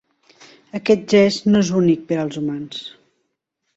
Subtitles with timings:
[0.79, 2.85] Aquest gest no és únic per als humans.